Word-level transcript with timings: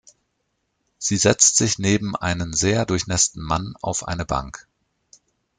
Sie 0.97 1.15
setzt 1.15 1.57
sich 1.57 1.77
neben 1.77 2.15
einen 2.15 2.53
sehr 2.53 2.87
durchnässten 2.87 3.43
Mann 3.43 3.75
auf 3.83 4.07
eine 4.07 4.25
Bank. 4.25 4.67